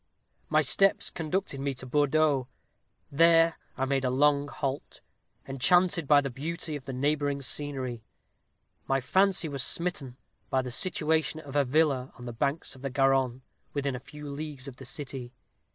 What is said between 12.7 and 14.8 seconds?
of the Garonne, within a few leagues of